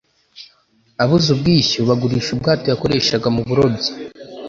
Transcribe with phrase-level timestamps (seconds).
[1.03, 3.89] Abuze ubwishyu bagurisha ubwato yakoreshaga mu burobyi